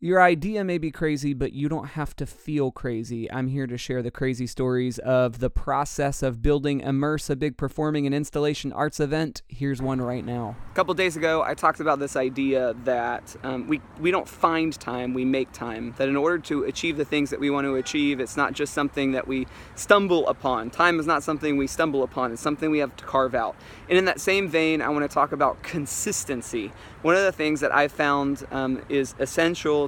[0.00, 3.28] Your idea may be crazy, but you don't have to feel crazy.
[3.32, 7.56] I'm here to share the crazy stories of the process of building Immerse, a big
[7.56, 9.42] performing and installation arts event.
[9.48, 10.54] Here's one right now.
[10.70, 14.72] A couple days ago, I talked about this idea that um, we, we don't find
[14.78, 15.96] time, we make time.
[15.98, 18.74] That in order to achieve the things that we want to achieve, it's not just
[18.74, 20.70] something that we stumble upon.
[20.70, 23.56] Time is not something we stumble upon, it's something we have to carve out.
[23.88, 26.70] And in that same vein, I want to talk about consistency.
[27.02, 29.14] One of the things that I've found um, is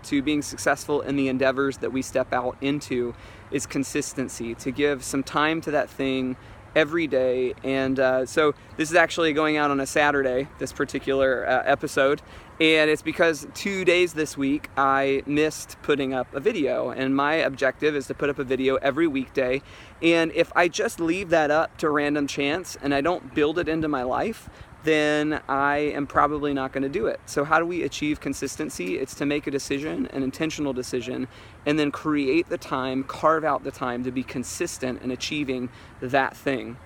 [0.05, 3.15] to being successful in the endeavors that we step out into
[3.51, 6.37] is consistency, to give some time to that thing
[6.75, 7.55] every day.
[7.65, 12.23] And uh, so this is actually going out on a Saturday, this particular uh, episode.
[12.61, 16.91] And it's because two days this week I missed putting up a video.
[16.91, 19.63] And my objective is to put up a video every weekday.
[20.03, 23.69] And if I just leave that up to random chance and I don't build it
[23.69, 24.49] into my life,
[24.83, 27.21] then I am probably not going to do it.
[27.27, 28.99] So, how do we achieve consistency?
[28.99, 31.29] It's to make a decision, an intentional decision,
[31.67, 35.69] and then create the time, carve out the time to be consistent in achieving
[36.01, 36.79] that thing.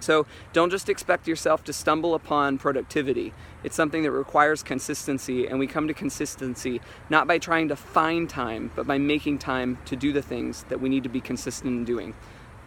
[0.00, 3.32] So, don't just expect yourself to stumble upon productivity.
[3.64, 8.28] It's something that requires consistency, and we come to consistency not by trying to find
[8.28, 11.70] time, but by making time to do the things that we need to be consistent
[11.70, 12.14] in doing.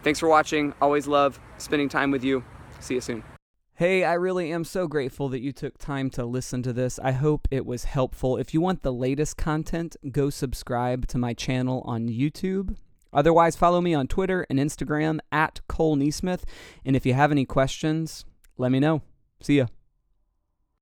[0.02, 0.74] Thanks for watching.
[0.82, 2.44] Always love spending time with you.
[2.80, 3.24] See you soon.
[3.76, 7.00] Hey, I really am so grateful that you took time to listen to this.
[7.00, 8.36] I hope it was helpful.
[8.36, 12.76] If you want the latest content, go subscribe to my channel on YouTube.
[13.12, 16.44] Otherwise, follow me on Twitter and Instagram at Cole NeSmith.
[16.84, 18.24] And if you have any questions,
[18.56, 19.02] let me know.
[19.40, 19.66] See ya.